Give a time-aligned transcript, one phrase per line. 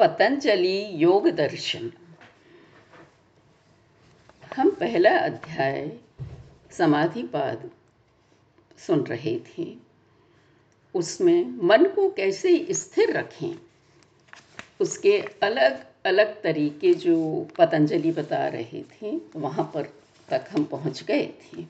[0.00, 1.90] पतंजलि योग दर्शन।
[4.56, 5.90] हम पहला अध्याय
[6.70, 7.70] समाधिपाद
[8.78, 9.66] सुन रहे थे।
[10.94, 13.54] उसमें मन को कैसे स्थिर रखें,
[14.80, 17.18] उसके अलग अलग तरीके जो
[17.58, 19.92] पतंजलि बता रहे थे, वहाँ पर
[20.28, 21.62] तक हम पहुँच गए थे।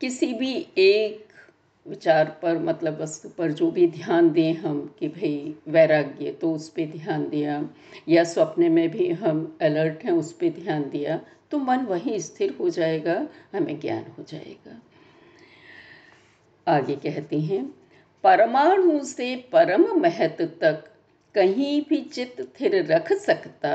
[0.00, 1.27] किसी भी एक
[1.88, 6.68] विचार पर मतलब वस्तु पर जो भी ध्यान दें हम कि भाई वैराग्य तो उस
[6.68, 7.68] पर ध्यान दिया।
[8.08, 12.56] या स्वप्न में भी हम अलर्ट हैं, उस पर ध्यान दिया तो मन वहीं स्थिर
[12.60, 14.80] हो जाएगा, हमें ज्ञान हो जाएगा।
[16.66, 17.64] आगे कहते हैं,
[18.24, 20.84] परमाणु से परम महत्व तक
[21.34, 23.72] कहीं भी चित्त स्थिर रख सकता।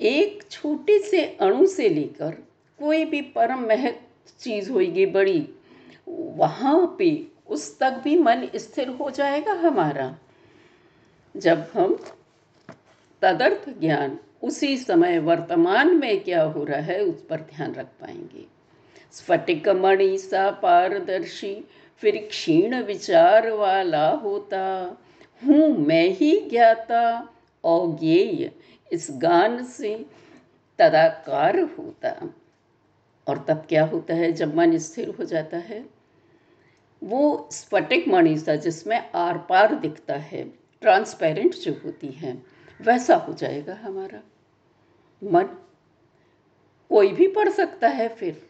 [0.00, 2.30] एक छोटे से अणु से लेकर
[2.78, 4.00] कोई भी परम महत्व
[4.40, 5.48] चीज़ होगी बड़ी।
[6.08, 10.18] वहाँ पे उस तक भी मन स्थिर हो जाएगा हमारा।
[11.36, 12.04] जब हम
[13.22, 18.46] तदर्थ ज्ञान, उसी समय वर्तमान में क्या हो रहा है उस पर ध्यान रख पाएँगे।
[19.12, 24.96] स्फटिक मणि सा पारदर्शी, फिर क्षीण विचार वाला होता।
[25.46, 27.18] हूँ मैं ही ज्ञाता,
[27.64, 28.52] अज्ञेय,
[28.92, 30.06] इस गान से
[30.78, 32.34] तदाकार होता।
[33.26, 35.84] और तब क्या होता है, जब मन स्थिर हो जाता है,
[37.04, 40.44] वो स्फटिक मणि सा जिसमें आर पार दिखता है
[40.80, 42.42] ट्रांसपेरेंट जो होती है,
[42.80, 44.20] वैसा हो जाएगा हमारा।
[45.24, 45.44] मन
[46.90, 48.48] कोई भी पढ़ सकता है फिर।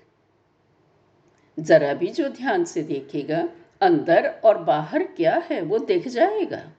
[1.61, 3.49] जरा भी जो ध्यान से देखेगा,
[3.81, 6.73] अंदर और बाहर क्या है, वो दिख जाएगा,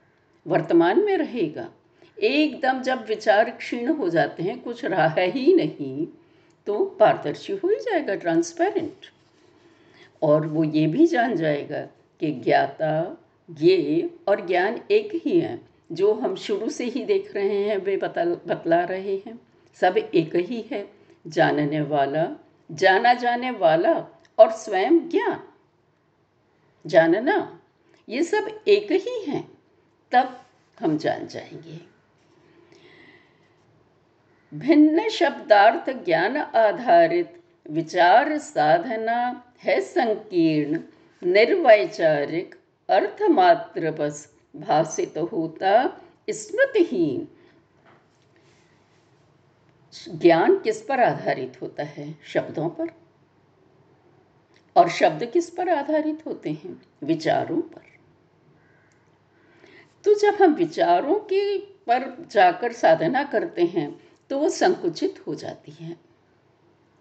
[0.46, 1.70] वर्तमान में रहेगा।
[2.22, 6.06] एकदम जब विचार क्षीण हो जाते हैं, कुछ रहा है ही नहीं
[6.66, 8.92] तो पारदर्शी हो ही जाएगा ट्रांसपेरेंट
[10.22, 11.80] और वो ये भी जान जाएगा
[12.20, 13.24] कि ज्ञाता,
[13.60, 15.60] ये और ज्ञान एक ही है,
[15.92, 19.40] जो हम शुरू से ही देख रहे हैं, वे बता, बतला रहे हैं।
[19.74, 20.90] सब एक ही है,
[21.26, 22.28] जानने वाला,
[22.72, 25.42] जाना जाने वाला और स्वयं ज्ञान।
[26.86, 27.60] जानना,
[28.08, 29.58] ये सब एक ही हैं,
[30.12, 30.40] तब
[30.80, 31.93] हम जान जाएँगे।
[34.54, 40.80] भिन्न शब्दार्थ ज्ञान आधारित विचार साधना है संकीर्ण,
[41.22, 42.54] निर्वैचारिक
[42.88, 46.00] अर्थ मात्र बस भाषित तो होता
[46.30, 47.28] स्मृतिहीन।
[50.08, 52.18] ज्ञान किस पर आधारित होता है?
[52.24, 52.88] शब्दों पर।
[54.76, 56.82] और शब्द किस पर आधारित होते हैं?
[57.02, 57.82] विचारों पर।
[60.04, 65.72] तो जब हम विचारों के पर जाकर साधना करते हैं तो वो संकुचित हो जाती
[65.72, 65.96] है।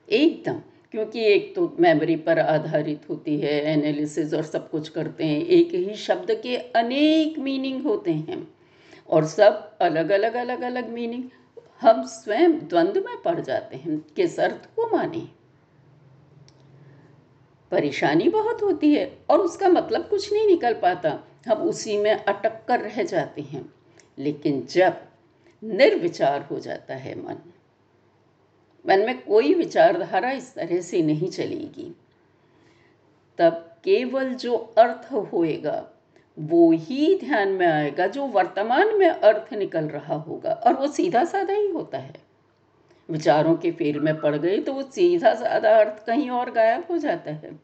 [0.10, 0.54] एकदम,
[0.92, 5.74] क्योंकि एक तो मेमोरी पर आधारित होती है एनालिसिस और सब कुछ करते हैं, एक
[5.74, 8.56] ही शब्द के अनेक मीनिंग होते हैं।
[9.10, 11.24] और सब अलग अलग अलग अलग मीनिंग
[11.82, 15.28] हम स्वयं द्वंद्व में पड़ जाते हैं, किस अर्थ को माने।
[17.72, 22.66] परेशानी बहुत होती है, और उसका मतलब कुछ नहीं निकल पाता, हम उसी में अटक
[22.68, 23.74] कर रह जाते हैं।
[24.20, 24.94] लेकिन जब
[25.64, 27.36] निर्विचार हो जाता है मन।
[28.90, 31.96] मन में कोई विचारधारा इस तरह से नहीं चलेगी।
[33.38, 33.52] तब
[33.84, 35.90] केवल जो अर्थ होएगा,
[36.40, 41.24] वो ही ध्यान में आएगा, जो वर्तमान में अर्थ निकल रहा होगा, और वो सीधा
[41.24, 42.14] साधा ही होता है।
[43.10, 46.98] विचारों के फेर में पड़ गए तो वो सीधा साधा अर्थ कहीं और गायब हो
[46.98, 47.60] जाता है।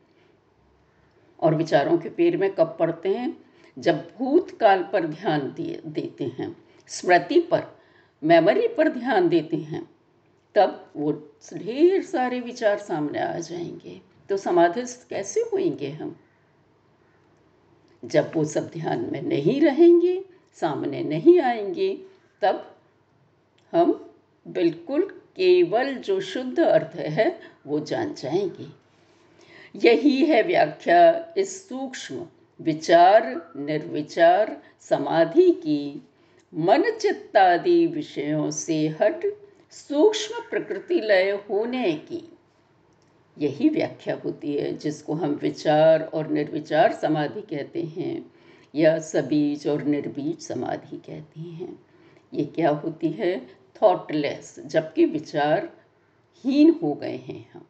[1.39, 3.37] और विचारों के पेड़ में कब पड़ते हैं?
[3.79, 7.78] जब भूतकाल पर ध्यान दिए, देते हैं, स्मृति पर।
[8.23, 9.89] मेमोरी पर ध्यान देते हैं,
[10.55, 11.11] तब वो
[11.53, 16.19] ढेर सारे विचार सामने आ जाएँगे। तो समाधिस्थ कैसे होंगे हम?
[18.05, 22.01] जब वो सब ध्यान में नहीं रहेंगे, सामने नहीं आएँगे,
[22.41, 22.75] तब
[23.71, 24.11] हम
[24.47, 25.01] बिल्कुल
[25.35, 28.79] केवल जो शुद्ध अर्थ है, वो जान जाएँगे।
[29.75, 32.27] यही है व्याख्या इस सूक्ष्म
[32.61, 36.08] विचार, निर्विचार समाधि की
[36.53, 39.37] मन चित्तादि विषयों से हट
[39.71, 42.37] सूक्ष्म प्रकृति लय होने की।
[43.37, 48.31] यही व्याख्या होती है, जिसको हम विचार और निर्विचार समाधि कहते हैं,
[48.75, 51.79] या सबीज और निर्बीज समाधि कहते हैं।
[52.33, 53.47] ये क्या होती है?
[53.81, 55.77] थॉटलेस जबकि विचार
[56.43, 57.65] हीन हो गए हैं हम।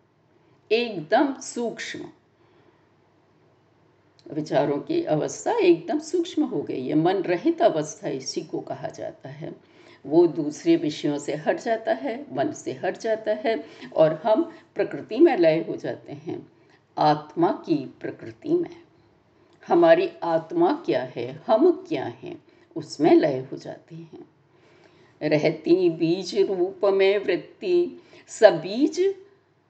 [0.72, 2.00] एकदम सूक्ष्म
[4.34, 9.30] विचारों की अवस्था एकदम सूक्ष्म हो गई है। मन रहित अवस्था इसी को कहा जाता
[9.30, 9.56] है।
[10.06, 15.20] वो दूसरे विषयों से हट जाता है, मन से हट जाता है और हम प्रकृति
[15.20, 16.48] में लय हो जाते हैं।
[16.98, 18.76] आत्मा की प्रकृति में।
[19.68, 22.44] हमारी आत्मा क्या है, हम क्या हैं,
[22.76, 24.30] उसमें लय हो जाते हैं।
[25.24, 29.16] रहती बीज रूप में वृत्ति सबीज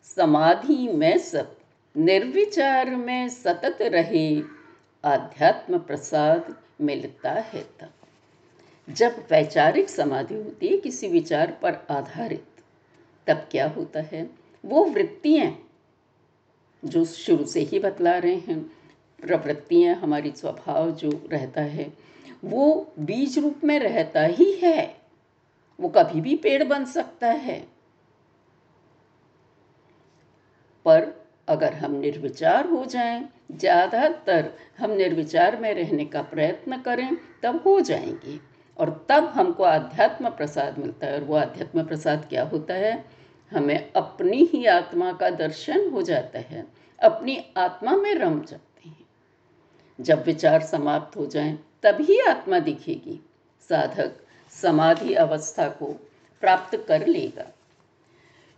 [0.03, 1.58] समाधि में सब
[1.97, 4.41] निर्विचार में सतत रहे
[5.05, 7.91] आध्यात्म प्रसाद मिलता है तब।
[8.93, 12.45] जब वैचारिक समाधि होती है किसी विचार पर आधारित,
[13.27, 14.29] तब क्या होता है?
[14.65, 15.69] वो वृत्तियाँ
[16.85, 18.63] जो शुरू से ही बतला रहे हैं,
[19.21, 21.93] प्रवृत्तियाँ हमारी स्वभाव जो रहता है,
[22.45, 25.01] वो बीज रूप में रहता ही है।
[25.79, 27.67] वो कभी भी पेड़ बन सकता है।
[30.85, 31.18] पर
[31.49, 37.79] अगर हम निर्विचार हो जाएँ, ज़्यादातर हम निर्विचार में रहने का प्रयत्न करें, तब हो
[37.79, 38.39] जाएँगे।
[38.77, 43.05] और तब हमको आध्यात्म प्रसाद मिलता है। और वो आध्यात्म प्रसाद क्या होता है?
[43.51, 46.65] हमें अपनी ही आत्मा का दर्शन हो जाता है।
[47.03, 49.05] अपनी आत्मा में रम जाते हैं।
[50.01, 53.19] जब विचार समाप्त हो जाएँ, तभी आत्मा दिखेगी।
[53.69, 54.11] साधक
[54.51, 55.85] समाधि अवस्था को
[56.41, 57.45] प्राप्त कर लेगा।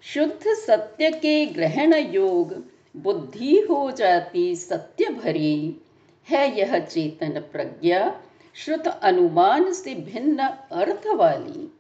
[0.02, 5.82] शुद्ध सत्य के ग्रहण योग बुद्धि हो जाती सत्य भरी
[6.30, 8.22] है यह चेतन प्रज्ञा,
[8.54, 10.40] श्रुत अनुमान से भिन्न
[10.72, 11.74] अर्थ वाली।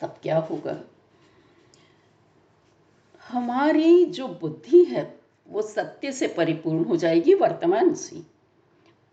[0.00, 0.80] तब क्या होगा?
[3.28, 8.22] हमारी जो बुद्धि है, वो सत्य से परिपूर्ण हो जाएगी वर्तमान से।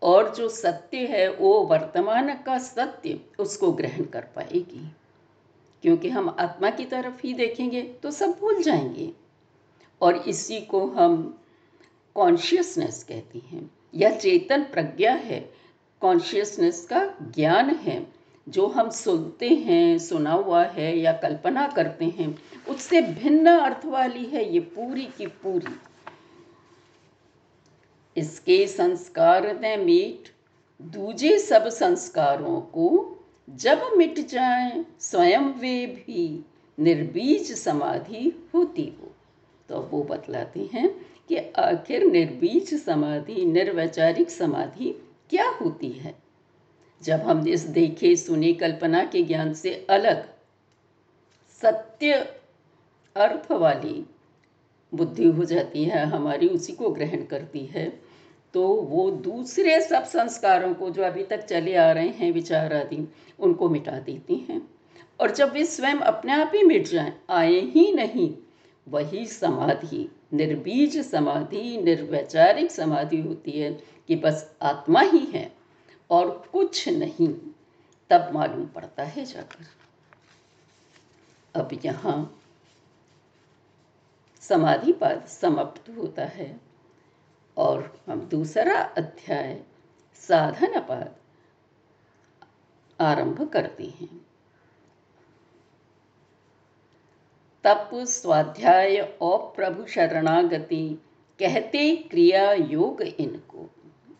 [0.02, 4.90] और जो सत्य है, वो वर्तमान का सत्य उसको ग्रहण कर पाएगी।
[5.82, 9.25] क्योंकि हम आत्मा की तरफ़ ही देखेंगे तो सब भूल जाएँगे।
[10.00, 11.38] और इसी को हम
[12.14, 15.54] कॉन्शियसनेस कहते हैं। यह चेतन प्रज्ञा है।
[16.00, 18.16] कॉन्शियसनेस का ज्ञान है।
[18.48, 22.38] जो हम सुनते हैं, सुना हुआ है या कल्पना करते हैं,
[22.68, 25.76] उससे भिन्न अर्थ वाली है ये पूरी की पूरी।
[28.16, 30.28] इसके संस्कार ने मीट।
[30.82, 33.16] दूजे सब संस्कारों को
[33.50, 36.44] जब मिट जाए, स्वयं वे भी
[36.78, 39.15] निर्बीज समाधि होती हो।
[39.68, 40.88] तो वो बतलाते हैं
[41.28, 44.94] कि आखिर निर्बीज समाधि, निर्वैचारिक समाधि
[45.30, 46.14] क्या होती है?
[47.00, 50.28] जब हम इस देखे, सुने, कल्पना के ज्ञान से अलग
[51.62, 52.12] सत्य
[53.16, 54.04] अर्थ वाली
[54.92, 57.88] बुद्धि हो जाती है, हमारी उसी को ग्रहण करती है
[58.54, 63.08] तो वो दूसरे सब संस्कारों को जो अभी तक चले आ रहे हैं, विचार आदि,
[63.40, 64.60] उनको मिटा देती हैं।
[65.20, 68.30] और जब वे स्वयं अपने आप ही मिट जाएँ, आए ही नहीं
[68.88, 73.72] वही समाधि, निर्बीज समाधि, निर्वैचारिक समाधि होती है
[74.08, 75.52] कि बस आत्मा ही है
[76.10, 77.28] और कुछ नहीं,
[78.10, 79.66] तब मालूम पड़ता है जाकर।
[81.54, 82.40] अब यहाँ
[84.40, 86.60] समाधि पद समाप्त होता है
[87.56, 89.60] और हम दूसरा अध्याय
[90.14, 91.14] साधन पद
[93.00, 94.25] आरंभ करते हैं।
[97.66, 101.02] तप स्वाध्याय और प्रभु शरणागति,
[101.38, 103.70] कहते क्रिया योग इनको।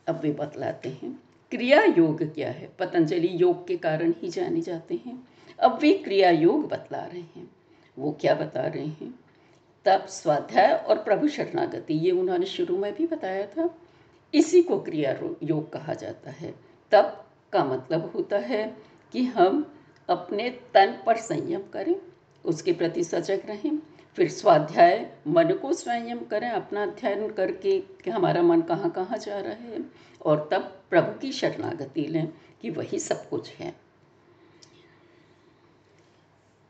[0.06, 2.69] अब वे बतलाते हैं, क्रिया योग क्या है?
[2.78, 5.28] पतंजलि योग के कारण ही जाने जाते हैं।
[5.60, 7.50] अब वे क्रिया योग बतला रहे हैं,
[7.98, 9.20] वो क्या बता रहे हैं?
[9.84, 13.78] तप स्वाध्याय और प्रभु शरणागति, ये उन्होंने शुरू में भी बताया था।
[14.34, 16.54] इसी को क्रिया योग कहा जाता है।
[16.90, 18.76] तप का मतलब होता है
[19.12, 19.74] कि हम
[20.08, 21.96] अपने तन पर संयम करें
[22.46, 23.79] उसके प्रति सजग रहें।
[24.17, 29.41] फिर स्वाध्याय, मन को संयम करें, अपना अध्ययन करके कि हमारा मन कहाँ कहाँ जा
[29.41, 29.84] रहा है
[30.24, 32.29] और तब प्रभु की शरणागति लें
[32.62, 33.74] कि वही सब कुछ है।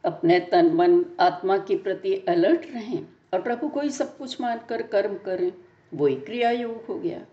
[0.04, 4.83] अपने तन, मन, आत्मा के प्रति अलर्ट रहें और प्रभु को ही सब कुछ मानकर
[4.83, 5.52] कर्म करें।
[5.95, 7.26] वही क्रिया योग हो गया।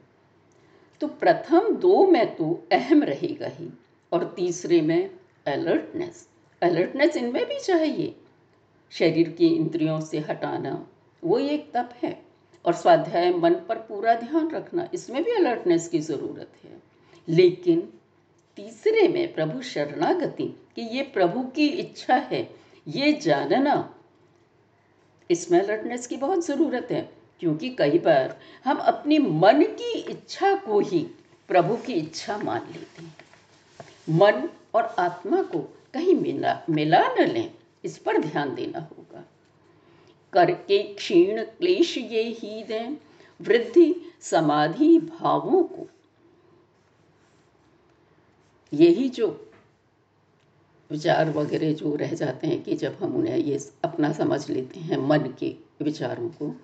[1.01, 3.69] तो प्रथम दो में तो अहम रहेगा ही
[4.12, 5.09] और तीसरे में
[5.47, 6.29] अलर्टनेस
[6.62, 8.15] अलर्टनेस इनमें भी चाहिए।
[8.93, 10.88] शरीर की इंद्रियों से हटाना,
[11.23, 12.21] वो एक तप है।
[12.65, 16.81] और स्वाध्याय मन पर पूरा ध्यान रखना, इसमें भी अलर्टनेस की ज़रूरत है।
[17.27, 17.93] लेकिन
[18.55, 22.55] तीसरे में प्रभु शरणागति, कि ये प्रभु की इच्छा है,
[22.88, 23.95] ये जानना,
[25.31, 30.79] इसमें अलर्टनेस की बहुत ज़रूरत है। क्योंकि कई बार हम अपनी मन की इच्छा को
[30.79, 31.07] ही
[31.47, 33.15] प्रभु की इच्छा मान लेते हैं।
[34.09, 35.59] मन और आत्मा को
[35.93, 37.51] कहीं मिला मिला न लें
[37.83, 39.23] इस पर ध्यान देना होगा।
[40.33, 42.97] करके क्षीण क्लेश ये ही दें,
[43.39, 45.87] वृद्धि समाधि भावों को।
[48.73, 49.27] यही जो
[50.91, 54.97] विचार वगैरह जो रह जाते हैं कि जब हम उन्हें ये अपना समझ लेते हैं
[54.97, 56.55] मन के विचारों को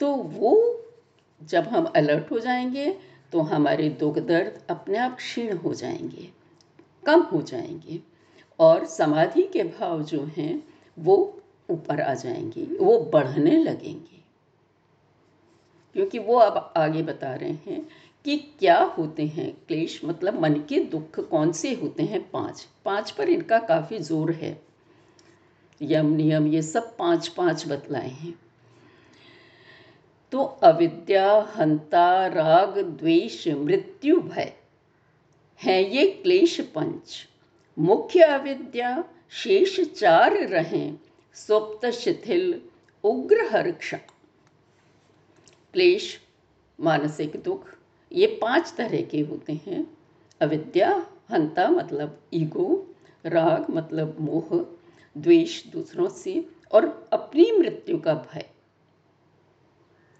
[0.00, 0.52] तो वो
[1.40, 2.90] जब हम अलर्ट हो जाएँगे
[3.32, 6.28] तो हमारे दुख दर्द अपने आप क्षीण हो जाएँगे,
[7.06, 8.00] कम हो जाएँगे।
[8.60, 14.20] और समाधि के भाव जो हैं, वो ऊपर आ जाएँगे, वो बढ़ने लगेंगे।
[15.92, 17.88] क्योंकि वो अब आगे बता रहे हैं
[18.24, 22.30] कि क्या होते हैं क्लेश मतलब मन के दुख कौन से होते हैं?
[22.30, 24.62] पाँच। पाँच पर इनका काफ़ी ज़ोर है।
[25.82, 28.38] यम, नियम, ये सब पाँच पाँच बतलाए हैं।
[30.32, 34.52] तो अविद्या, हंता, राग, द्वेष, मृत्यु, भय,
[35.64, 37.29] है ये क्लेश पंच।
[37.80, 40.98] मुख्य अविद्या शेष चार रहें,
[41.34, 42.62] सुप्त शिथिल
[43.04, 43.96] उग्र हर्षा
[45.72, 46.20] क्लेश,
[46.80, 47.68] मानसिक दुख,
[48.12, 49.98] ये पाँच तरह के होते हैं।
[50.40, 52.86] अविद्या, हंता मतलब ईगो,
[53.26, 54.66] राग मतलब मोह,
[55.18, 58.50] द्वेष दूसरों से, और अपनी मृत्यु का भय।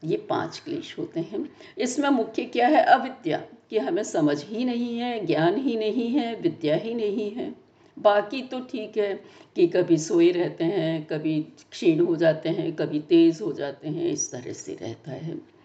[0.04, 2.82] ये पाँच क्लेश होते हैं। इसमें मुख्य क्या है?
[2.84, 7.54] अविद्या, कि हमें समझ ही नहीं है, ज्ञान ही नहीं है, विद्या ही नहीं है।
[7.98, 9.24] बाकी तो ठीक है
[9.56, 14.06] कि कभी सोए रहते हैं, कभी क्षीण हो जाते हैं, कभी तेज हो जाते हैं,
[14.06, 15.60] इस तरह से रहता है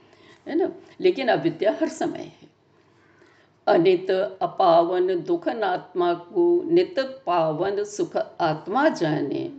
[0.48, 0.72] है ना?
[1.02, 2.56] लेकिन अविद्या हर समय है।
[3.68, 4.12] अनित
[4.42, 9.54] अपावन दुख आत्मा को, नित पावन सुख आत्मा जाने।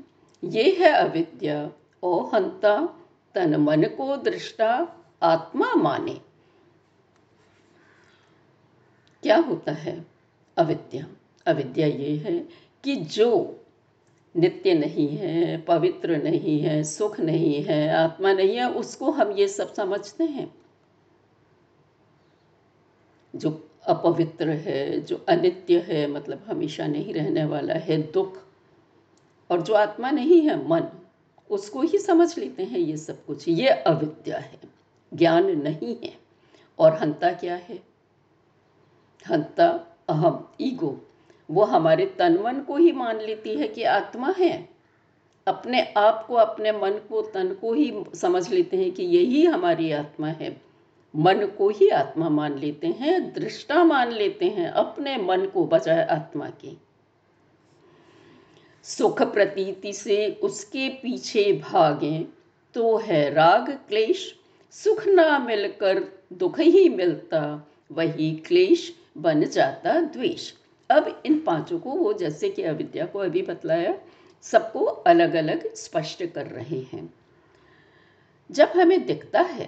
[0.44, 3.00] ये है अविद्या ओ हंता
[3.36, 6.20] तन मन को दृष्टा आत्मा माने।
[9.22, 10.06] क्या होता है
[10.56, 11.06] अविद्या?
[11.46, 12.48] अविद्या ये है
[12.84, 13.60] कि जो
[14.36, 19.48] नित्य नहीं है, पवित्र नहीं है, सुख नहीं है, आत्मा नहीं है, उसको हम ये
[19.48, 20.54] सब समझते हैं।
[23.36, 28.38] जो अपवित्र है, जो अनित्य है मतलब हमेशा नहीं रहने वाला है, दुख,
[29.50, 30.82] और जो आत्मा नहीं है, मन
[31.50, 34.60] उसको ही समझ लेते हैं ये सब कुछ। ये अविद्या है,
[35.14, 36.14] ज्ञान नहीं है।
[36.78, 37.80] और हंता क्या है?
[39.30, 41.00] हंता अहम, ईगो।
[41.50, 44.68] वो हमारे तन मन को ही मान लेती है कि आत्मा है।
[45.46, 49.92] अपने आप को, अपने मन को, तन को ही समझ लेते हैं कि यही हमारी
[49.92, 50.60] आत्मा है।
[51.16, 56.04] मन को ही आत्मा मान लेते हैं, दृष्टा मान लेते हैं अपने मन को बजाय
[56.04, 56.85] आत्मा के।
[58.86, 62.26] सुख प्रतीति से उसके पीछे भागे
[62.74, 64.34] तो है राग क्लेश,
[64.70, 66.02] सुख ना मिलकर
[66.32, 70.52] दुख ही मिलता, वही क्लेश बन जाता द्वेष।
[70.90, 73.98] अब इन पाँचों को वो जैसे कि अविद्या को अभी बतलाया,
[74.42, 77.14] सबको अलग अलग स्पष्ट कर रहे हैं।
[78.50, 79.66] जब हमें दिखता है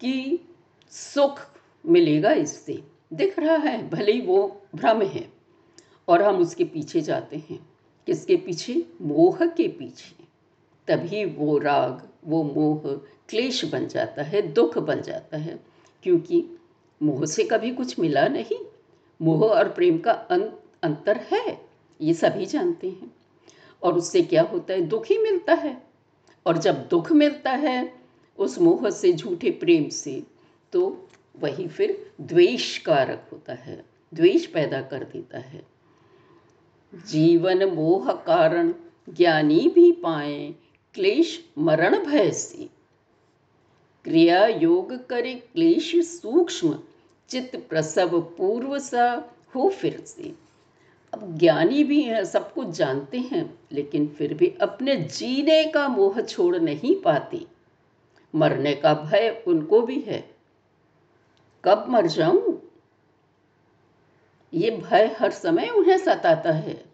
[0.00, 0.48] कि
[0.90, 1.40] सुख
[1.86, 2.82] मिलेगा इससे,
[3.12, 5.32] दिख रहा है, भले ही वो भ्रम है,
[6.08, 7.71] और हम उसके पीछे जाते हैं।
[8.06, 8.86] किसके पीछे?
[9.00, 10.24] मोह के पीछे।
[10.88, 12.80] तभी वो राग, वो मोह,
[13.28, 15.60] क्लेश बन जाता है, दुख बन जाता है,
[16.02, 16.44] क्योंकि
[17.02, 18.66] मोह से कभी कुछ मिला नहीं।
[19.22, 21.60] मोह और प्रेम का अंत अंतर है,
[22.00, 23.14] ये सभी जानते हैं।
[23.82, 24.80] और उससे क्या होता है?
[24.80, 25.82] दुख ही मिलता है।
[26.46, 27.92] और जब दुख मिलता है,
[28.38, 30.22] उस मोह से, झूठे प्रेम से
[30.72, 31.08] तो
[31.40, 35.71] वही फिर द्वेष कारक होता है। द्वेष पैदा कर देता है।
[36.94, 38.74] जीवन मोह कारण
[39.08, 40.54] ज्ञानी भी पाए
[40.94, 42.68] क्लेश मरण भय से।
[44.04, 46.78] क्रिया योग करे क्लेश सूक्ष्म,
[47.28, 50.34] चित्त प्रसव पूर्व सा हो फिर से।
[51.14, 56.20] अब ज्ञानी भी हैं, सब कुछ जानते हैं, लेकिन फिर भी अपने जीने का मोह
[56.20, 57.46] छोड़ नहीं पाते।
[58.34, 60.30] मरने का भय उनको भी है।
[61.64, 62.61] कब मर जाऊँ?
[64.54, 66.84] ये भय हर समय उन्हें सताता है।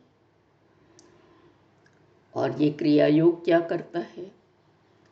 [2.35, 4.33] और ये क्रिया योग क्या करता है?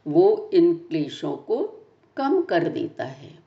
[0.07, 1.87] वो इन क्लेशों को
[2.17, 3.39] कम कर देता है।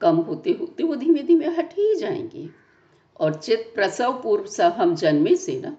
[0.00, 2.48] कम होते होते वो धीमे धीमे हट ही जाएँगे।
[3.20, 5.76] और चित प्रसव पूर्व सा हम जन्मे से ना,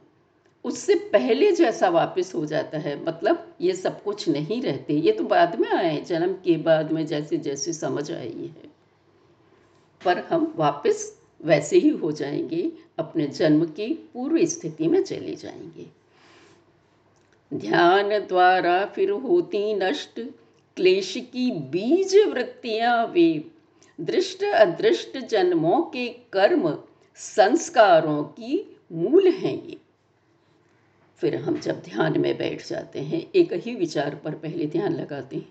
[0.64, 5.24] उससे पहले जैसा वापस हो जाता है। मतलब ये सब कुछ नहीं रहते। ये तो
[5.24, 8.75] बाद में आए जन्म के बाद में जैसे जैसे समझ आई है।
[10.06, 15.88] पर हम वापस वैसे ही हो जाएँगे, अपने जन्म की पूर्व स्थिति में चले जाएँगे।
[17.54, 20.22] ध्यान द्वारा फिर होती नष्ट,
[20.76, 23.44] क्लेश की बीज वृत्तियाँ वे।
[24.02, 26.78] दृष्ट अदृष्ट जन्मों के कर्म,
[27.16, 29.78] संस्कारों की मूल हैं ये।
[31.18, 35.36] फिर हम जब ध्यान में बैठ जाते हैं, एक ही विचार पर पहले ध्यान लगाते
[35.36, 35.50] हैं।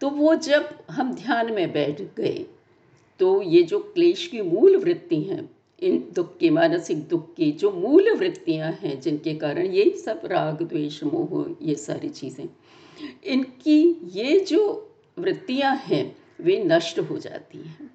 [0.00, 2.46] तो वो जब हम ध्यान में बैठ गए
[3.18, 5.50] तो ये जो क्लेश की मूल वृत्ति हैं,
[5.82, 10.62] इन दुख की, मानसिक दुख की जो मूल वृत्तियाँ हैं, जिनके कारण ये सब राग,
[10.62, 12.48] द्वेष, मोह, ये सारी चीज़ें,
[13.24, 17.90] इनकी ये जो वृत्तियाँ हैं, वे नष्ट हो जाती हैं।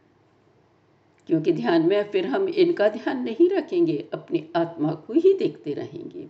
[1.27, 6.27] क्योंकि ध्यान में फिर हम इनका ध्यान नहीं रखेंगे, अपनी आत्मा को ही देखते रहेंगे।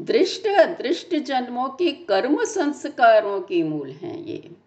[0.00, 4.61] दृष्ट अदृष्ट जन्मों के कर्म संस्कारों के मूल हैं ये।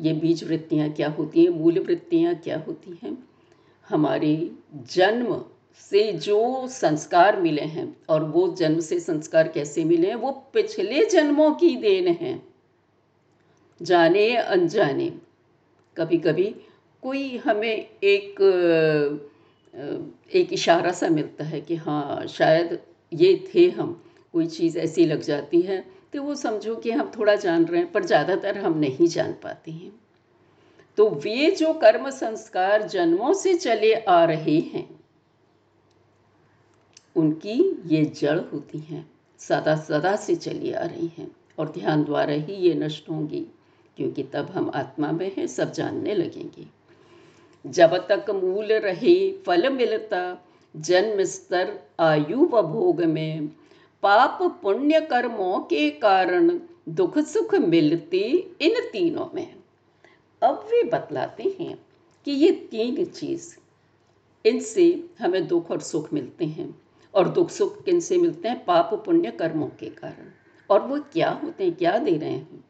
[0.00, 1.50] ये बीज वृत्तियाँ क्या होती हैं?
[1.50, 3.16] मूल वृत्तियाँ क्या होती हैं?
[3.88, 4.50] हमारे
[4.94, 5.44] जन्म
[5.90, 10.14] से जो संस्कार मिले हैं और वो जन्म से संस्कार कैसे मिले हैं?
[10.14, 12.40] वो पिछले जन्मों की देन है।
[13.82, 15.12] जाने अनजाने।
[15.96, 16.54] कभी कभी
[17.02, 18.40] कोई हमें एक
[20.34, 22.78] एक इशारा सा मिलता है कि हाँ शायद
[23.12, 27.34] ये थे हम। कोई चीज़ ऐसी लग जाती है तो वो समझो कि हम थोड़ा
[27.34, 29.92] जान रहे हैं, पर ज़्यादातर हम नहीं जान पाते हैं।
[30.98, 34.88] तो वे जो कर्म संस्कार जन्मों से चले आ रहे हैं,
[37.16, 39.04] उनकी ये जड़ होती हैं,
[39.40, 43.46] सदा सदा से चली आ रही हैं। और ध्यान द्वारा ही ये नष्ट होंगी,
[43.96, 46.66] क्योंकि तब हम आत्मा में हैं, सब जानने लगेंगे।
[47.64, 49.14] जब तक मूल रहे,
[49.46, 50.20] फल मिलता,
[50.74, 53.48] जन्म स्तर, आयु व भोग में
[54.06, 58.18] पाप, पुण्य कर्मों के कारण दुख सुख मिलते
[58.60, 59.54] इन तीनों में।
[60.42, 61.78] अब वे बतलाते हैं
[62.24, 63.56] कि ये तीन चीज़,
[64.46, 66.82] इनसे हमें दुख और सुख मिलते हैं।
[67.14, 68.64] और दुख सुख किन से मिलते हैं?
[68.64, 70.30] पाप, पुण्य कर्मों के कारण।
[70.70, 72.64] और वो क्या होते हैं, क्या दे रहे हैं?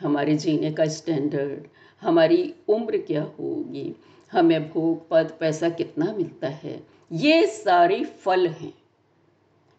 [0.00, 1.66] हमारे जीने का स्टैंडर्ड
[2.02, 3.96] हमारी उम्र क्या होगी?
[4.32, 6.86] हमें भोग, पद, पैसा कितना मिलता है?
[7.12, 8.74] ये सारे फल हैं।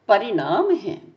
[0.07, 1.15] परिणाम हैं।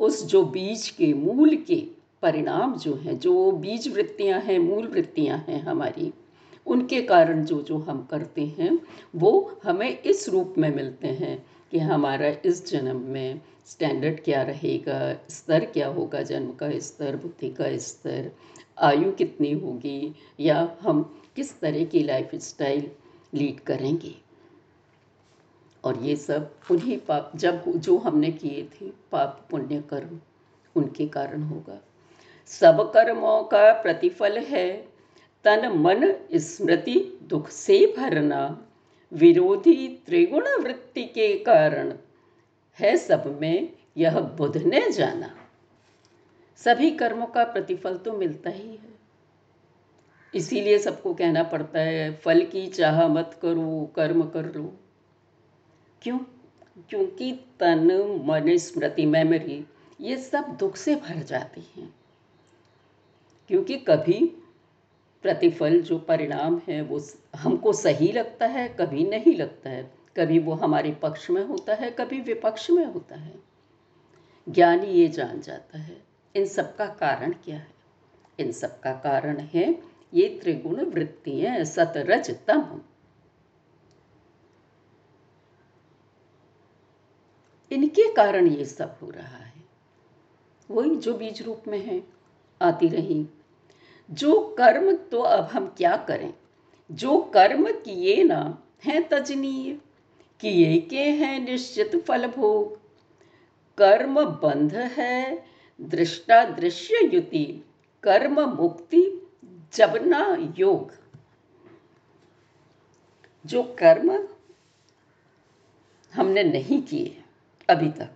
[0.00, 1.86] उस जो बीज के, मूल के
[2.22, 6.12] परिणाम जो हैं, जो बीज वृत्तियाँ हैं, मूल वृत्तियाँ हैं हमारी,
[6.66, 8.78] उनके कारण जो जो हम करते हैं,
[9.16, 15.16] वो हमें इस रूप में मिलते हैं कि हमारा इस जन्म में स्टैंडर्ड क्या रहेगा,
[15.30, 18.32] स्तर क्या होगा, जन्म का स्तर, बुद्धि का स्तर,
[18.78, 22.90] आयु कितनी होगी, या हम किस तरह की लाइफ स्टाइल
[23.34, 24.14] लीड करेंगे।
[25.84, 30.20] और ये सब उन्हीं पाप, जब जो हमने किए थे, पाप, पुण्य, कर्म,
[30.76, 31.82] उनके कारण होगा।
[32.46, 34.88] सब कर्मों का प्रतिफल है।
[35.44, 38.66] तन, मन, स्मृति, दुख से भरना,
[39.12, 41.92] विरोधी त्रिगुण वृत्ति के कारण
[42.78, 45.34] है सब में यह बुध ने जाना।
[46.56, 48.92] सभी कर्मों का प्रतिफल तो मिलता ही है।
[50.34, 54.76] इसीलिए सबको कहना पड़ता है, फल की चाह मत करो, कर्म कर लो।
[56.02, 56.18] क्यों?
[56.88, 57.86] क्योंकि तन
[58.24, 59.66] मन स्मृति, मेमोरी,
[60.00, 61.94] ये सब दुख से भर जाती हैं।
[63.48, 64.36] क्योंकि कभी
[65.22, 67.02] प्रतिफल जो परिणाम है, वो
[67.36, 71.90] हमको सही लगता है, कभी नहीं लगता है। कभी वो हमारे पक्ष में होता है,
[71.90, 73.34] कभी विपक्ष में होता है।
[74.48, 76.02] ज्ञानी ये जान जाता है,
[76.36, 77.72] इन सब का कारण क्या है?
[78.38, 79.82] इन सब का कारण है,
[80.14, 82.80] ये त्रिगुण वृत्तियाँ सतरज तम
[87.72, 89.52] इनके कारण ये सब हो रहा है।
[90.70, 92.02] वही जो बीज रूप में है,
[92.62, 93.26] आती रही।
[94.10, 96.34] जो कर्म तो अब हम क्या करें?
[96.92, 99.78] जो कर्म किए ना, है तजनीय।
[100.40, 102.80] किए के हैं निश्चित फल भोग
[103.78, 105.46] कर्म बंध है,
[105.80, 107.64] दृष्टा दृश्य युति।
[108.02, 109.30] कर्म मुक्ति
[109.74, 110.92] जबना योग।
[113.46, 114.28] जो कर्म
[116.14, 117.21] हमने नहीं किए
[117.72, 118.10] अभी तक।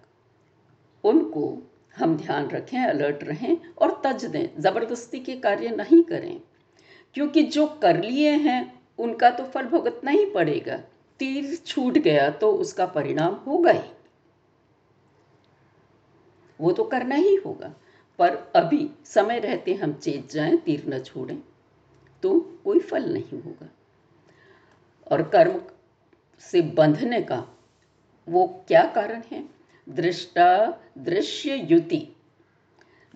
[1.05, 1.47] उनको
[1.95, 6.40] हम ध्यान रखें, अलर्ट रहें और तज दें, ज़बरदस्ती के कार्य नहीं करें,
[7.16, 10.77] क्योंकि जो कर लिए हैं, उनका तो फल भुगतना ही पड़ेगा।
[11.21, 13.90] तीर छूट गया तो उसका परिणाम होगा ही।
[16.61, 17.73] वो तो करना ही होगा,
[18.19, 21.38] पर अभी समय रहते हम चेत जाएँ, तीर न छोड़ें
[22.23, 23.69] तो कोई फल नहीं होगा।
[25.07, 25.61] और कर्म
[26.42, 27.45] से बंधने का
[28.29, 29.45] वो क्या कारण है?
[29.89, 32.09] दृष्टा दृश्य युति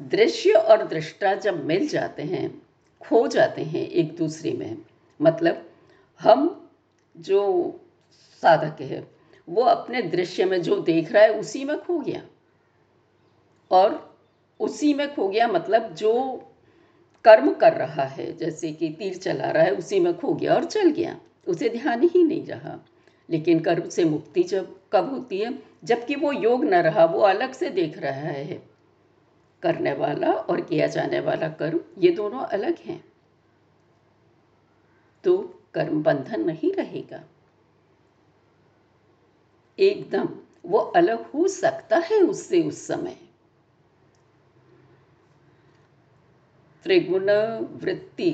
[0.01, 2.63] दृश्य और दृष्टा जब मिल जाते हैं,
[3.01, 4.79] खो जाते हैं एक दूसरे में
[5.23, 5.71] मतलब
[6.21, 6.71] हम
[7.17, 7.73] जो
[8.43, 9.11] साधक है,
[9.49, 12.23] वो अपने दृश्य में जो देख रहा है, उसी में खो गया।
[13.71, 14.19] और
[14.61, 16.43] उसी में खो गया मतलब जो
[17.25, 20.65] कर्म कर रहा है, जैसे कि तीर चला रहा है, उसी में खो गया और
[20.65, 22.79] चल गया। उसे ध्यान ही नहीं रहा।
[23.31, 25.63] लेकिन कर्म से मुक्ति जब कब होती है?
[25.85, 28.71] जबकि वो योग न रहा, वो अलग से देख रहा है।
[29.63, 33.05] करने वाला और किया जाने वाला कर्म, ये दोनों अलग हैं।
[35.25, 37.25] तो कर्म बंधन नहीं रहेगा।
[39.79, 40.29] एकदम,
[40.67, 43.17] वो अलग हो सकता है उससे उस समय।
[46.83, 48.31] त्रिगुण वृत्ति,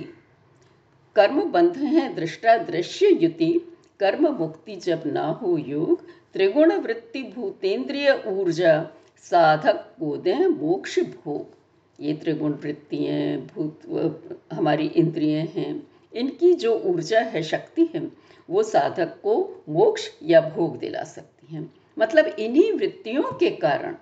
[1.16, 6.02] कर्म बंध है, दृष्टा दृश्य युति कर्म मुक्ति जब ना हो योग
[6.34, 8.82] त्रिगुण वृत्ति भूतेंद्रिय ऊर्जा,
[9.24, 11.54] साधक को दें मोक्ष भोग।
[11.98, 18.06] ये त्रिगुण वृत्तियाँ भूत हमारी इंद्रिय हैं। इनकी जो ऊर्जा है, शक्ति है,
[18.48, 23.96] वो साधक को मोक्ष या भोग दिला सकती हैं। मतलब इन्हीं वृत्तियों के कारण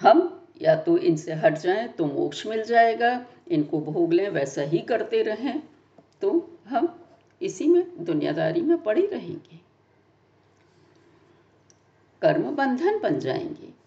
[0.00, 4.78] हम या तो इनसे हट जाएँ तो मोक्ष मिल जाएगा, इनको भोग लें, वैसा ही
[4.78, 5.62] करते रहें
[6.22, 6.94] तो हम
[7.42, 9.58] इसी में दुनियादारी में पड़ी रहेंगे।
[12.22, 13.80] कर्म बंधन बन जाएँगे।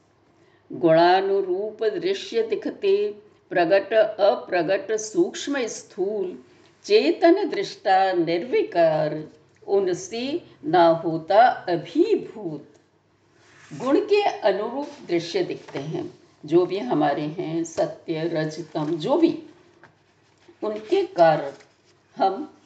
[0.71, 3.15] गुणानुरूप दृश्य दिखते,
[3.49, 6.43] प्रगट अप्रगट सूक्ष्म स्थूल,
[6.83, 9.29] चेतन दृष्टा निर्विकार,
[9.67, 12.67] उनसे ना होता अभिभूत।
[13.79, 19.43] गुण के अनुरूप दृश्य दिखते हैं, जो भी हमारे हैं, सत्य रजतम जो भी।
[20.63, 21.51] उनके कारण
[22.15, 22.57] हम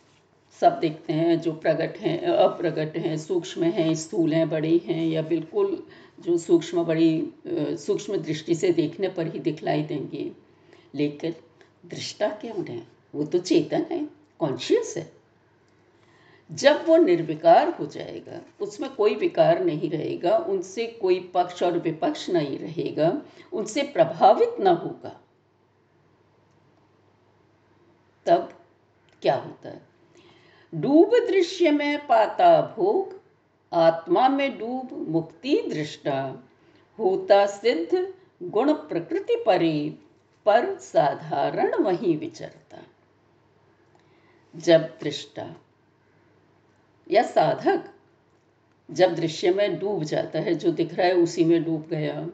[0.62, 5.22] सब देखते हैं जो प्रकट हैं, अप्रगट हैं, सूक्ष्म हैं, स्थूल हैं, बड़े हैं या
[5.22, 5.84] बिल्कुल
[6.20, 7.34] जो सूक्ष्म, बड़ी
[7.78, 10.32] सूक्ष्म दृष्टि से देखने पर ही दिखलाई देंगे।
[10.96, 11.36] लेकिन
[11.86, 12.82] दृष्टा क्यों है
[13.16, 14.08] वो तो चेतन है
[14.40, 15.12] कॉन्शियस है।
[16.50, 22.30] जब वो निर्विकार हो जाएगा, उसमें कोई विकार नहीं रहेगा, उनसे कोई पक्ष और विपक्ष
[22.30, 23.12] नहीं रहेगा,
[23.54, 25.20] उनसे प्रभावित न होगा,
[28.26, 28.50] तब
[29.22, 29.87] क्या होता है?
[30.76, 33.22] डूब दृश्य में पाता भोग,
[33.74, 36.44] आत्मा में डूब मुक्ति दृष्टा।
[37.00, 39.96] होता सिद्ध गुण प्रकृति परे,
[40.46, 42.78] पर साधारण वही विचरता।
[44.56, 45.56] जब दृष्टा।
[47.12, 47.84] या साधक,
[48.92, 52.28] जब दृश्य में डूब जाता है, जो दिख रहा है उसी में डूब गया,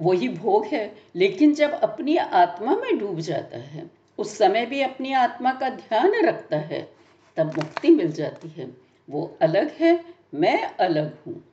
[0.00, 5.12] वही भोग है। लेकिन जब अपनी आत्मा में डूब जाता है, उस समय भी अपनी
[5.12, 6.93] आत्मा का ध्यान रखता है
[7.36, 8.76] तब मुक्ति मिल जाती है।
[9.10, 11.44] वो अलग है, मैं अलग हूँ।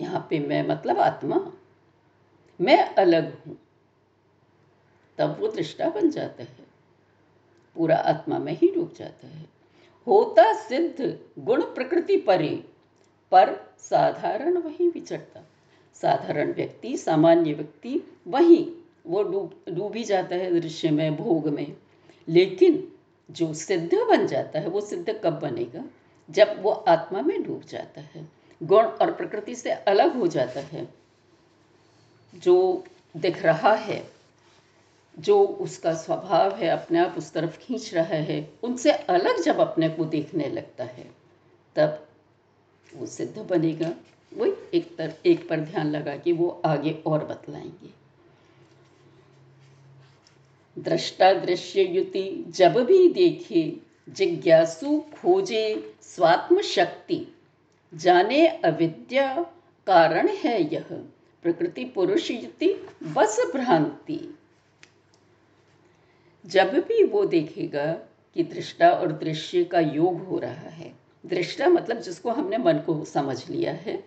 [0.00, 1.52] यहाँ पे मैं मतलब आत्मा।
[2.60, 3.58] मैं अलग हूँ।
[5.18, 6.68] तब वो दृष्टा बन जाता है।
[7.74, 9.48] पूरा आत्मा में ही डूब जाता है।
[10.06, 12.64] होता सिद्ध, गुण प्रकृति परे,
[13.32, 15.40] पर साधारण वही विचरता।
[15.94, 18.74] साधारण व्यक्ति, सामान्य व्यक्ति, वही
[19.06, 21.76] वो डूब डूब ही जाता है दृश्य में, भोग में।
[22.28, 22.92] लेकिन
[23.30, 25.84] जो सिद्ध बन जाता है, वो सिद्ध कब बनेगा?
[26.30, 28.28] जब वो आत्मा में डूब जाता है।
[28.62, 30.88] गुण और प्रकृति से अलग हो जाता है।
[32.34, 32.84] जो
[33.16, 34.10] दिख रहा है,
[35.18, 39.88] जो उसका स्वभाव है, अपने आप उस तरफ़ खींच रहा है, उनसे अलग जब अपने
[39.88, 41.10] को देखने लगता है,
[41.76, 42.06] तब
[42.94, 43.92] वो सिद्ध बनेगा।
[44.36, 47.97] वही एक तरफ़ एक पर ध्यान लगा कि वो आगे और बतलाएँगे।
[50.78, 53.76] दृष्टा दृश्य युति जब भी देखे,
[54.08, 57.26] जिज्ञासु खोजे स्वात्म शक्ति
[57.92, 59.34] जाने अविद्या
[59.86, 60.84] कारण है यह,
[61.44, 62.72] प्रकृति पुरुष युति
[63.14, 64.20] बस भ्रांति।
[66.44, 67.92] जब भी वो देखेगा
[68.36, 70.92] कि दृष्टा और दृश्य का योग हो रहा है,
[71.24, 74.02] दृष्टा मतलब जिसको हमने मन को समझ लिया है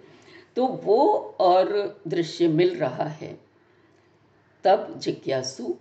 [0.58, 1.08] तो वो
[1.40, 3.38] और दृश्य मिल रहा है।
[4.64, 5.76] तब जिज्ञासु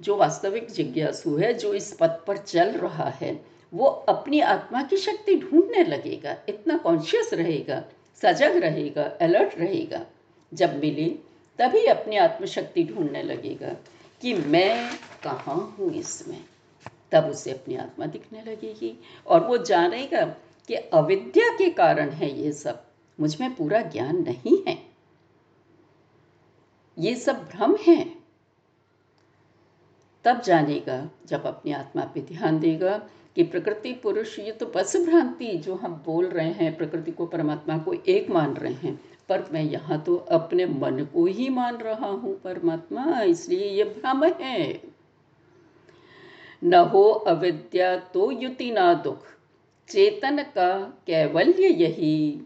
[0.00, 4.96] जो वास्तविक जिज्ञासु है, जो इस पथ पर चल रहा है, वो अपनी आत्मा की
[4.96, 7.84] शक्ति ढूँढने लगेगा। इतना कॉन्शियस रहेगा,
[8.22, 10.06] सजग रहेगा अलर्ट रहेगा।
[10.54, 13.76] जब मिले, तभी अपनी आत्मशक्ति ढूँढने लगेगा
[14.20, 14.90] कि मैं
[15.24, 16.44] कहाँ हूँ इसमें।
[17.12, 20.24] तब उसे अपनी आत्मा दिखने लगेगी और वो जानेगा
[20.68, 22.84] कि अविद्या के कारण है ये सब।
[23.20, 24.78] मुझमें पूरा ज्ञान नहीं है।
[26.98, 28.19] ये सब भ्रम है।
[30.24, 32.96] तब जानेगा, जब अपनी आत्मा पे ध्यान देगा
[33.36, 37.78] कि प्रकृति, पुरुष, ये तो बस भ्रांति जो हम बोल रहे हैं, प्रकृति को, परमात्मा
[37.78, 42.06] को एक मान रहे हैं। पर मैं यहाँ तो अपने मन को ही मान रहा
[42.06, 44.80] हूँ, परमात्मा, इसलिए ये भ्रम है।
[46.64, 49.26] न हो अविद्या तो युति ना दुख,
[49.88, 52.40] चेतन का कैवल्य यही।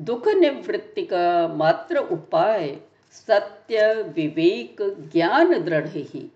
[0.00, 2.76] दुख निवृत्ति का मात्र उपाय,
[3.10, 4.76] सत्य, विवेक,
[5.12, 6.30] ज्ञान दृढ़ ही।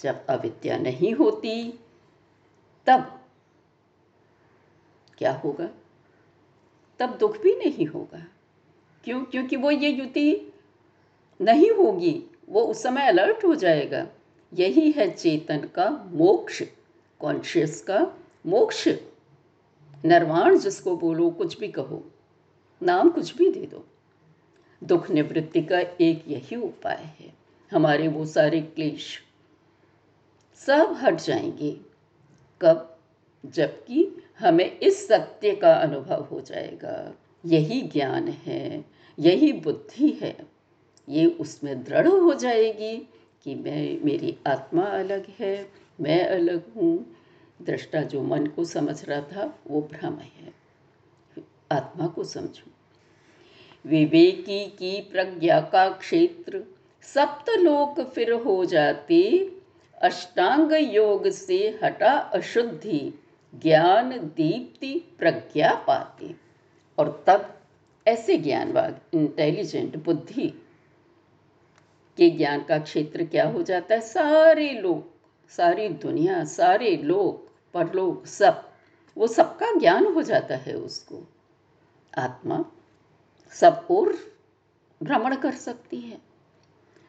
[0.00, 1.80] जब अविद्या नहीं होती,
[2.86, 3.20] तब
[5.18, 5.68] क्या होगा?
[6.98, 8.26] तब दुख भी नहीं होगा।
[9.04, 9.24] क्यों?
[9.24, 10.54] क्योंकि वो ये युति
[11.40, 14.06] नहीं होगी, वो उस समय अलर्ट हो जाएगा।
[14.54, 16.62] यही है चेतन का मोक्ष
[17.20, 18.14] कॉन्शियस का
[18.46, 18.88] मोक्ष।
[20.04, 22.10] निर्वाण जिसको बोलो, कुछ भी कहो,
[22.82, 23.86] नाम कुछ भी दे दो।
[24.84, 27.34] दुख निवृत्ति का एक यही उपाय है।
[27.72, 29.23] हमारे वो सारे क्लेश
[30.66, 31.80] सब हट जाएँगे।
[32.60, 32.90] कब?
[33.46, 37.14] जबकि हमें इस सत्य का अनुभव हो जाएगा।
[37.46, 38.84] यही ज्ञान है,
[39.18, 40.36] यही बुद्धि है।
[41.08, 43.08] ये उसमें दृढ़ हो जाएगी
[43.44, 47.16] कि मैं, मेरी आत्मा अलग है, मैं अलग हूँ।
[47.62, 50.54] दृष्टा जो मन को समझ रहा था, वो भ्रम है।
[51.72, 52.70] आत्मा को समझो।
[53.86, 56.64] विवेकी की प्रज्ञा का क्षेत्र
[57.02, 59.50] सप्तलोक फिर हो जाते
[60.04, 63.22] अष्टांग योग से हटा अशुद्धि,
[63.54, 66.36] ज्ञान, दीप्ति, प्रज्ञा पाती।
[66.98, 67.60] और तब
[68.06, 70.48] ऐसे ज्ञानवाद इंटेलिजेंट बुद्धि
[72.16, 74.00] के ज्ञान का क्षेत्र क्या हो जाता है?
[74.00, 75.10] सारे लोग,
[75.50, 78.70] सारी दुनिया, सारे लोग, परलोक, सब,
[79.16, 81.28] वो सबका ज्ञान हो जाता है उसको।
[82.18, 82.64] आत्मा
[83.50, 84.16] सब और
[85.02, 86.18] भ्रमण कर सकती है।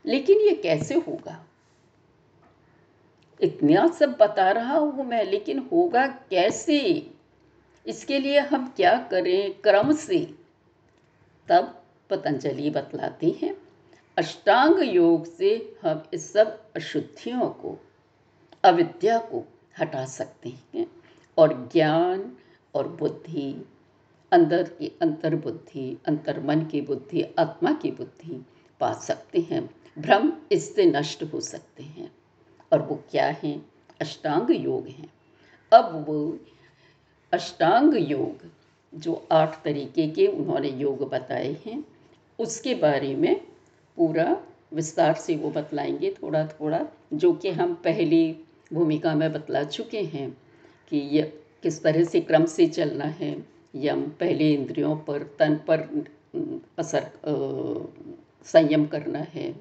[0.05, 1.44] लेकिन ये कैसे होगा?
[3.41, 7.11] इतना सब बता रहा हूँ मैं, लेकिन होगा कैसे?
[7.87, 10.35] इसके लिए हम क्या करें क्रम से?
[11.47, 13.55] तब पतंजलि बतलाती हैं,
[14.17, 17.79] अष्टांग योग से हम इस सब अशुद्धियों को,
[18.63, 19.43] अविद्या को
[19.79, 20.87] हटा सकते हैं
[21.37, 22.37] और ज्ञान
[22.75, 23.65] और बुद्धि,
[24.31, 28.45] अंदर की अंतर बुद्धि अंतर मन की बुद्धि, आत्मा की बुद्धि
[28.79, 29.69] पा सकते हैं।
[29.99, 32.11] भ्रम इससे नष्ट हो सकते हैं।
[32.71, 33.65] और वो क्या हैं?
[34.01, 35.09] अष्टांग योग हैं।
[35.71, 36.37] अब वो
[37.33, 38.49] अष्टांग योग,
[38.93, 41.83] जो आठ तरीके के उन्होंने योग बताए हैं,
[42.39, 43.35] उसके बारे में
[43.97, 44.37] पूरा
[44.73, 48.39] विस्तार से वो बतलाएँगे थोड़ा थोड़ा जो कि हम पहली
[48.73, 50.29] भूमिका में बतला चुके हैं
[50.89, 51.21] कि ये
[51.63, 55.79] किस तरह से क्रम से चलना है यम पहले इंद्रियों पर, तन पर
[56.77, 57.11] असर
[58.45, 59.53] संयम करना है,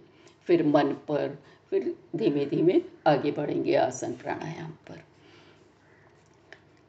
[0.44, 1.38] फिर मन पर
[1.74, 5.00] फिर धीमे धीमे आगे बढ़ेंगे आसन प्राणायाम पर।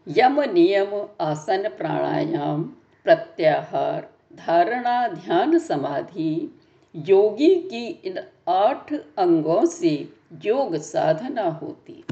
[0.07, 2.63] यम नियम आसन प्राणायाम,
[3.03, 6.59] प्रत्याहार, धारणा, ध्यान समाधि,
[6.95, 10.09] योगी की इन आठ अंगों से
[10.45, 12.03] योग साधना होती।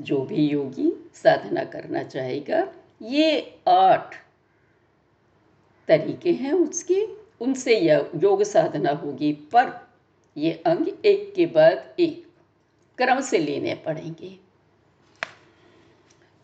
[0.00, 4.14] जो भी योगी साधना करना चाहेगा, ये आठ
[5.88, 7.06] तरीके हैं उसके।
[7.40, 7.80] उनसे
[8.16, 9.89] योग साधना होगी पर
[10.36, 12.28] ये अंग एक के बाद एक
[12.98, 14.38] क्रम से लेने पड़ेंगे।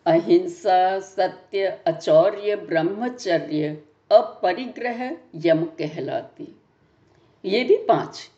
[0.07, 3.69] अहिंसा, सत्य, अचौर्य, ब्रह्मचर्य,
[4.13, 6.61] अपरिग्रह, यम कहलाती।
[7.45, 8.31] ये भी पाँच।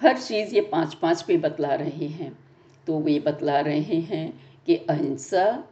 [0.00, 2.38] हर चीज़ ये पाँच पाँच पे बतला रहे हैं।
[2.86, 5.68] तो वे बतला रहे हैं कि अहिंसा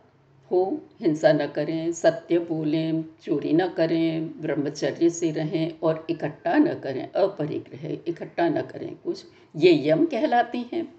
[0.53, 6.75] हो, हिंसा न करें, सत्य बोलें, चोरी न करें, ब्रह्मचर्य से रहें और इकट्ठा न
[6.75, 9.25] करें, अपरिग्रह, इकट्ठा न करें, कुछ
[9.57, 10.95] ये यम कहलाती हैं।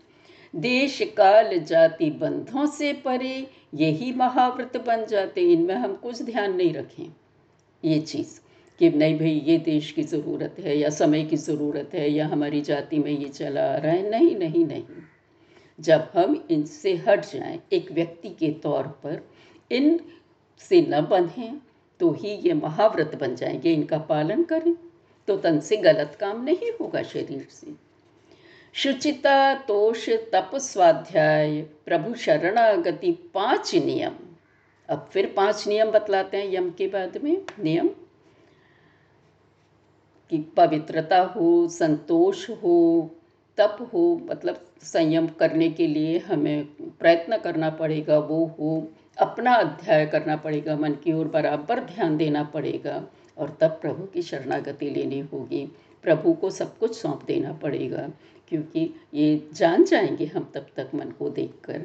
[0.55, 6.73] देश, काल, जाति, बंधों से परे यही महाव्रत बन जाते इनमें हम कुछ ध्यान नहीं
[6.73, 7.13] रखें।
[7.83, 8.39] ये चीज़
[8.79, 12.61] कि नहीं भाई, ये देश की ज़रूरत है या समय की ज़रूरत है या हमारी
[12.61, 14.83] जाति में ये चला आ रहा है, नहीं नहीं नहीं।
[15.79, 19.29] जब हम इनसे हट जाएँ, एक व्यक्ति के तौर पर
[19.71, 19.99] इन
[20.57, 21.61] से न बंधें
[21.99, 24.75] तो ही ये महाव्रत बन जाएँगे इनका पालन करें।
[25.27, 27.89] तो तन से गलत काम नहीं होगा शरीर से।
[28.73, 34.11] शुचिता, तोष, तप, स्वाध्याय, प्रभु शरणागति, पाँच नियम।
[34.89, 37.89] अब फिर पाँच नियम बतलाते हैं यम के बाद में। नियम?
[40.29, 43.09] कि पवित्रता हो, संतोष हो,
[43.57, 48.87] तप हो मतलब संयम करने के लिए हमें प्रयत्न करना पड़ेगा, वो हो।
[49.19, 54.21] अपना अध्याय करना पड़ेगा, मन की ओर बराबर ध्यान देना पड़ेगा और तब प्रभु की
[54.21, 55.71] शरणागति लेनी होगी।
[56.03, 58.09] प्रभु को सब कुछ सौंप देना पड़ेगा,
[58.47, 61.79] क्योंकि ये जान जाएँगे हम तब तक मन को देखकर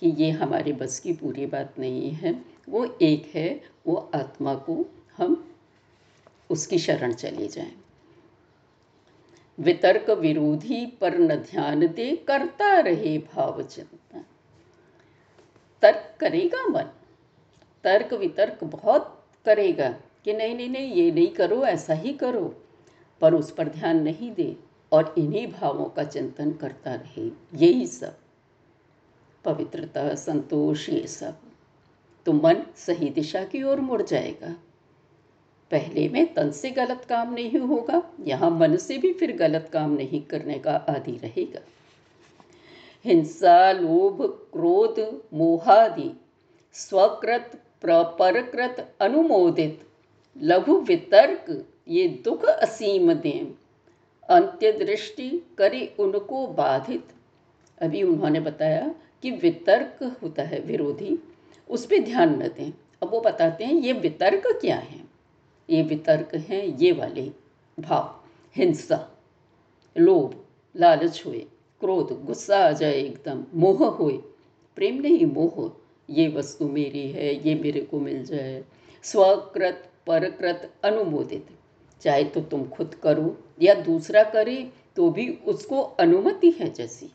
[0.00, 4.86] कि ये हमारे बस की पूरी बात नहीं है। वो एक है, वो आत्मा को
[5.16, 5.50] हम
[6.50, 7.72] उसकी शरण चले जाएँ।
[9.60, 13.96] वितर्क विरोधी पर न ध्यान दे, करता रहे भाव चिंतन
[15.82, 16.84] तर्क करेगा मन।
[17.84, 19.90] तर्क वितर्क बहुत करेगा
[20.24, 22.64] कि नहीं नहीं नहीं, ये नहीं करो, ऐसा ही करो।
[23.20, 24.56] पर उस पर ध्यान नहीं दे
[24.92, 28.16] और इन्हीं भावों का चिंतन करता रहे। यही सब।
[29.44, 31.38] पवित्रता, संतोष, ये सब।
[32.26, 34.56] तो मन सही दिशा की ओर मुड़ जाएगा।
[35.70, 39.90] पहले में तन से गलत काम नहीं होगा, यहाँ मन से भी फिर गलत काम
[39.90, 41.60] नहीं करने का आदि रहेगा।
[43.04, 46.20] हिंसा, लोभ, क्रोध, मोहादि,
[46.72, 49.88] स्वकृत परकृत अनुमोदित,
[50.42, 53.46] लघु वितर्क, ये दुख असीम दें
[54.28, 57.08] अंत्य दृष्टि करी उनको बाधित।
[57.82, 61.18] अभी उन्होंने बताया कि वितर्क होता है विरोधी,
[61.68, 65.00] उस पर ध्यान न दें। अब वो बताते हैं, ये वितर्क क्या है?
[65.70, 67.30] ये वितर्क हैं ये वाले
[67.80, 68.20] भाव,
[68.56, 69.18] हिंसा,
[69.98, 70.44] लोभ,
[70.76, 71.46] लालच हुए।
[71.80, 74.16] क्रोध, गुस्सा आ जाए एकदम, मोह होए।
[74.76, 75.70] प्रेम नहीं, मोह।
[76.08, 78.64] ये वस्तु मेरी है, ये मेरे को मिल जाए।
[79.04, 81.46] स्वकृत, परकृत, अनुमोदित।
[82.00, 87.10] चाहे तो तुम खुद करो, या दूसरा करे तो भी उसको अनुमति है जैसी।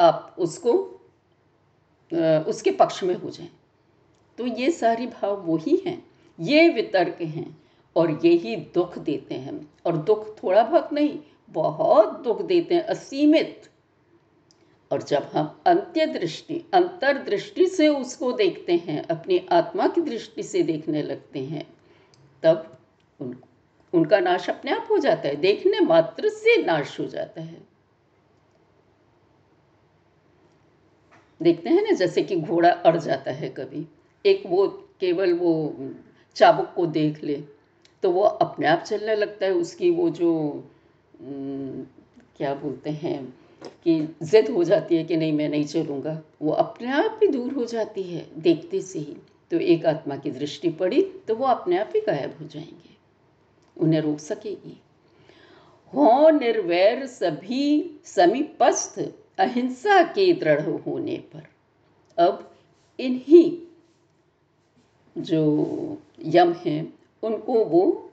[0.00, 0.72] आप उसको
[2.48, 3.48] उसके पक्ष में हो जाए।
[4.38, 6.02] तो ये सारी भाव वही हैं।
[6.40, 7.56] ये वितर्क हैं,
[7.96, 11.18] और यही दुख देते हैं और दुख थोड़ा बहुत नहीं,
[11.50, 13.62] बहुत दुख देते हैं, असीमित।
[14.90, 20.62] और जब हम अंत्य दृष्टि अंतर्दृष्टि से उसको देखते हैं, अपनी आत्मा की दृष्टि से
[20.62, 21.66] देखने लगते हैं,
[22.42, 22.78] तब
[23.20, 23.36] उन,
[23.92, 27.66] उनका नाश अपने आप हो जाता है। देखने मात्र से नाश हो जाता है।
[31.42, 33.86] देखते हैं ना, जैसे कि घोड़ा अड़ जाता है कभी।
[34.24, 34.66] एक वो,
[35.00, 35.74] केवल वो
[36.36, 37.42] चाबुक को देख ले
[38.02, 40.32] तो वो अपने आप चलने लगता है। उसकी वो जो
[42.36, 46.90] क्या बोलते हैं कि जिद हो जाती है कि नहीं, मैं नहीं चलूँगा। वो अपने
[46.92, 49.16] आप ही दूर हो जाती है, देखते से ही।
[49.50, 52.96] तो एक आत्मा की दृष्टि पड़ी तो वो अपने आप ही गायब हो जाएँगे।
[53.76, 54.80] उन्हें रोक सकेगी।
[55.92, 58.98] हो निर्वैर सभी समीपस्थ,
[59.38, 61.46] अहिंसा के दृढ़ होने पर।
[62.18, 62.50] अब
[63.00, 63.58] इन्हीं
[65.18, 65.42] जो
[66.24, 66.92] यम हैं,
[67.22, 68.10] उनको वो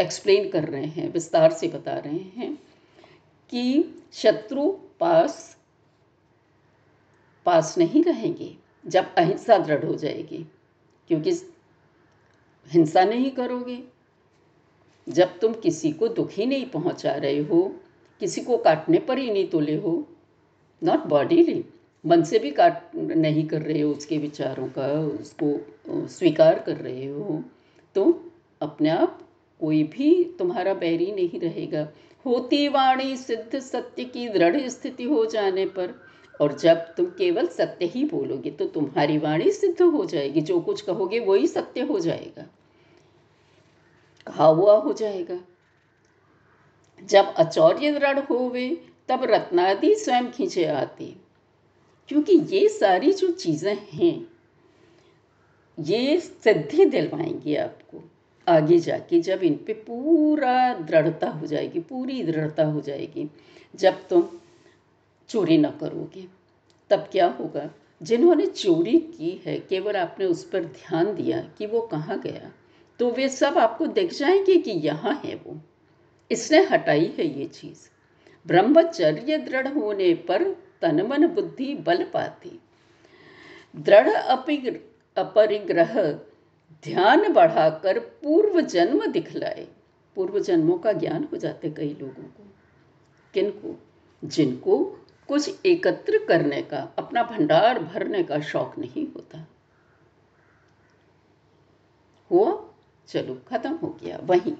[0.00, 2.58] एक्सप्लेन कर रहे हैं, विस्तार से बता रहे हैं।
[3.54, 5.56] कि शत्रु पास
[7.46, 8.54] पास नहीं रहेंगे,
[8.86, 10.46] जब अहिंसा दृढ़ हो जाएगी।
[11.08, 11.30] क्योंकि
[12.68, 13.82] हिंसा नहीं करोगे।
[15.06, 17.62] जब तुम किसी को दुखी नहीं पहुँचा रहे हो,
[18.20, 20.06] किसी को काटने पर ही नहीं तुले हो
[20.82, 21.64] नॉट बॉडीली
[22.04, 27.06] मन से भी काट नहीं कर रहे हो, उसके विचारों का, उसको स्वीकार कर रहे
[27.06, 27.42] हो
[27.94, 29.28] तो अपने आप
[29.60, 31.88] कोई भी तुम्हारा बैरी नहीं रहेगा।
[32.26, 35.94] होती वाणी सिद्ध सत्य की दृढ़ स्थिति हो जाने पर,
[36.40, 40.80] और जब तुम केवल सत्य ही बोलोगे तो तुम्हारी वाणी सिद्ध हो जाएगी। जो कुछ
[40.80, 42.46] कहोगे, वही सत्य हो जाएगा।
[44.26, 45.38] कहा हुआ हो जाएगा।
[47.02, 48.68] जब अचौर्य दृढ़ हो होवे,
[49.08, 51.14] तब रत्नादि स्वयं खींचे आते।
[52.08, 54.26] क्योंकि ये सारी जो चीज़ें हैं,
[55.78, 58.02] ये सिद्धि दिलवाएँगी आपको।
[58.48, 63.30] आगे जाके जब इन पे पूरा दृढ़ता हो जाएगी, पूरी दृढ़ता हो जाएगी,
[63.76, 64.28] जब तुम
[65.28, 66.24] चोरी न करोगे,
[66.90, 67.70] तब क्या होगा?
[68.02, 72.52] जिन्होंने चोरी की है, केवल आपने उस पर ध्यान दिया कि वो कहाँ गया
[73.00, 75.60] तो वे सब आपको दिख जाएँगे कि यहाँ है वो।
[76.30, 77.88] इसने हटाई है ये चीज़।
[78.46, 80.44] ब्रह्मचर्य दृढ़ होने पर
[80.82, 82.58] तन मन बुद्धि बल पाती।
[83.76, 84.08] दृढ़
[85.16, 86.20] अपरिग्रह
[86.84, 89.68] ध्यान बढ़ाकर पूर्व जन्म दिखलाए।
[90.16, 92.46] पूर्व जन्मों का ज्ञान हो जाते कई लोगों को।
[93.34, 93.82] किनको?
[94.24, 94.84] जिनको
[95.28, 99.48] कुछ एकत्र करने का, अपना भंडार भरने का शौक नहीं होता।
[102.30, 102.74] हुआ?
[103.06, 104.56] चलो, खत्म हो गया। वहीं।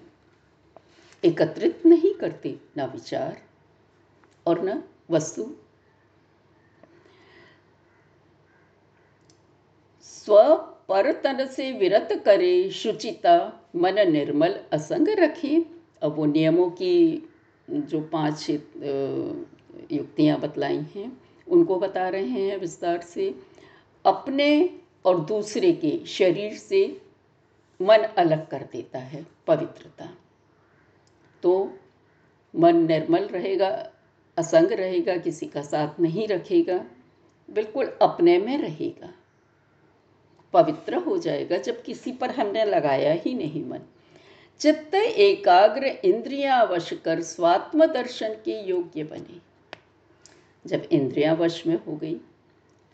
[1.24, 3.42] एकत्रित नहीं करते, ना विचार
[4.46, 5.56] और न वस्तु।
[10.02, 13.36] स्व परतन से विरत करे शुचिता,
[13.76, 15.64] मन निर्मल असंग रखे।
[16.02, 17.28] अब वो नियमों की
[17.68, 21.10] जो पाँच युक्तियाँ बतलाई हैं,
[21.46, 23.34] उनको बता रहे हैं विस्तार से।
[24.04, 24.70] अपने
[25.04, 27.00] और दूसरे के शरीर से
[27.80, 30.08] मन अलग कर देता है पवित्रता।
[31.42, 31.72] तो
[32.54, 33.68] मन निर्मल रहेगा,
[34.36, 36.84] असंग रहेगा, किसी का साथ नहीं रखेगा,
[37.50, 39.12] बिल्कुल अपने में रहेगा।
[40.54, 43.80] पवित्र हो जाएगा, जब किसी पर हमने लगाया ही नहीं मन।
[44.58, 49.40] चित्त एकाग्र इंद्रिया वश कर स्वात्म दर्शन के योग्य बने।
[50.66, 52.20] जब इंद्रिया वश में हो गई,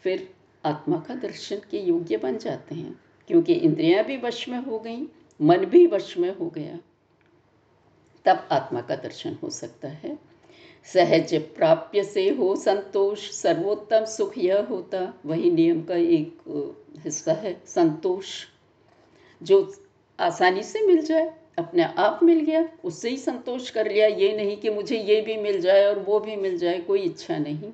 [0.02, 4.78] फिर आत्मा का दर्शन के योग्य बन जाते हैं। क्योंकि इंद्रियाँ भी वश में हो
[4.78, 5.08] गई,
[5.42, 6.78] मन भी वश में हो गया,
[8.24, 10.29] तब आत्मा का दर्शन हो सकता है।
[10.84, 16.38] सहज प्राप्य से हो संतोष, सर्वोत्तम सुख यह होता। वही नियम का एक
[17.04, 18.26] हिस्सा है, संतोष।
[19.42, 19.74] जो
[20.20, 24.56] आसानी से मिल जाए, अपने आप मिल गया, उससे ही संतोष कर लिया। ये नहीं
[24.56, 27.72] कि मुझे ये भी मिल जाए और वो भी मिल जाए, कोई इच्छा नहीं।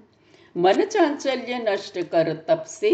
[0.57, 2.90] मन चांचल्य नष्ट कर तब से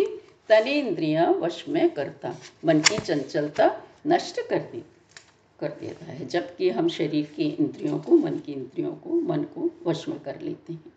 [0.49, 2.35] तनेन्द्रिया वश में करता।
[2.65, 3.71] मन की चंचलता
[4.07, 4.83] नष्ट कर दी
[5.63, 9.71] कर देता है, जबकि हम शरीर की इंद्रियों को, मन की इंद्रियों को, मन को
[9.87, 10.93] वश में कर लेते हैं।